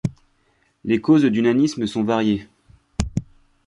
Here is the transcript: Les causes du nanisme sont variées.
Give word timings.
Les 0.83 0.99
causes 0.99 1.25
du 1.25 1.43
nanisme 1.43 1.85
sont 1.85 2.03
variées. 2.03 2.47